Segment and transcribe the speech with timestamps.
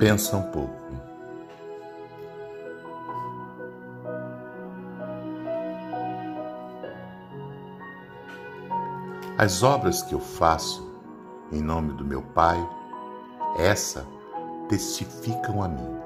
[0.00, 0.80] Pensa um pouco.
[9.36, 10.90] As obras que eu faço
[11.52, 12.56] em nome do meu Pai,
[13.58, 14.06] essa
[14.70, 15.98] testificam a mim.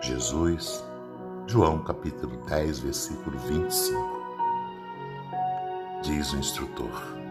[0.00, 0.84] Jesus,
[1.46, 4.18] João capítulo 10, versículo 25.
[6.02, 7.27] Diz o instrutor.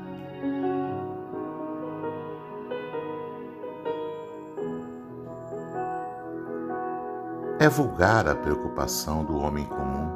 [7.60, 10.12] É vulgar a preocupação do homem comum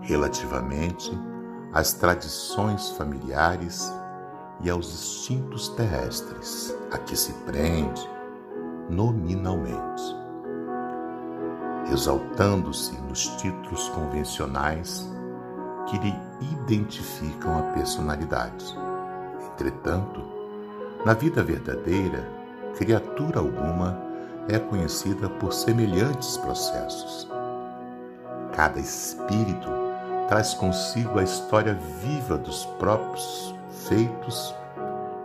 [0.00, 1.10] relativamente
[1.72, 3.92] às tradições familiares
[4.60, 8.08] e aos instintos terrestres a que se prende
[8.88, 10.02] nominalmente,
[11.92, 15.10] exaltando-se nos títulos convencionais
[15.86, 16.14] que lhe
[16.52, 18.64] identificam a personalidade.
[19.52, 20.20] Entretanto,
[21.04, 22.30] na vida verdadeira,
[22.76, 24.13] criatura alguma
[24.48, 27.28] é conhecida por semelhantes processos.
[28.52, 29.68] Cada espírito
[30.28, 33.54] traz consigo a história viva dos próprios
[33.88, 34.54] feitos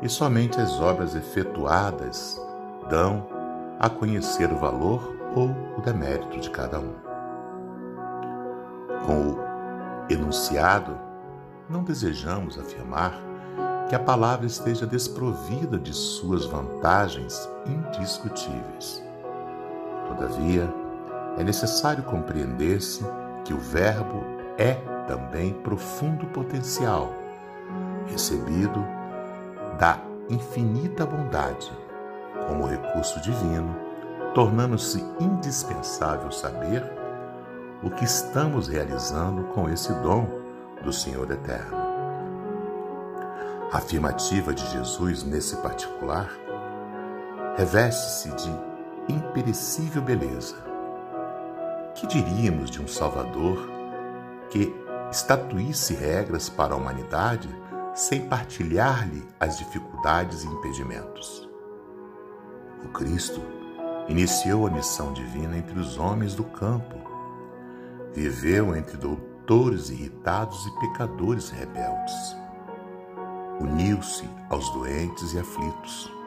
[0.02, 2.42] e somente as obras efetuadas
[2.90, 3.28] dão
[3.80, 6.94] a conhecer o valor ou o demérito de cada um.
[9.06, 9.40] Com o
[10.10, 10.98] enunciado,
[11.70, 13.14] não desejamos afirmar
[13.88, 19.09] que a palavra esteja desprovida de suas vantagens indiscutíveis.
[20.10, 20.68] Todavia,
[21.38, 23.06] é necessário compreender-se
[23.46, 24.24] que o Verbo
[24.58, 24.74] é
[25.08, 27.14] também profundo potencial,
[28.08, 28.84] recebido
[29.80, 31.72] da infinita bondade
[32.48, 33.76] como recurso divino,
[34.34, 36.84] tornando-se indispensável saber
[37.82, 40.28] o que estamos realizando com esse dom
[40.84, 41.78] do Senhor Eterno.
[43.72, 46.30] A afirmativa de Jesus nesse particular
[47.56, 48.52] reveste-se de
[49.10, 50.56] imperecível beleza.
[51.96, 53.70] Que diríamos de um Salvador
[54.50, 54.74] que
[55.12, 57.50] estatuísse regras para a humanidade
[57.94, 61.50] sem partilhar-lhe as dificuldades e impedimentos?
[62.84, 63.42] O Cristo
[64.08, 66.96] iniciou a missão divina entre os homens do campo.
[68.14, 72.36] Viveu entre doutores irritados e pecadores rebeldes.
[73.60, 76.19] Uniu-se aos doentes e aflitos.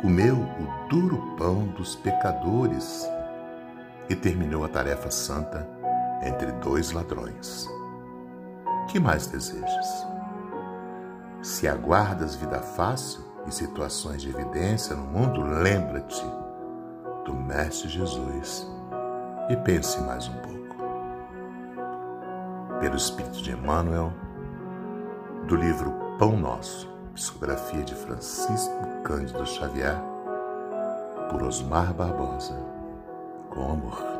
[0.00, 3.08] Comeu o duro pão dos pecadores
[4.08, 5.68] e terminou a tarefa santa
[6.22, 7.68] entre dois ladrões.
[8.88, 10.06] Que mais desejas?
[11.42, 16.24] Se aguardas vida fácil, e situações de evidência no mundo, lembra-te
[17.24, 18.66] do Mestre Jesus
[19.48, 20.76] e pense mais um pouco.
[22.80, 24.12] Pelo Espírito de Emmanuel,
[25.46, 30.00] do livro Pão Nosso, psicografia de Francisco Cândido Xavier,
[31.30, 32.56] por Osmar Barbosa,
[33.48, 34.19] com amor.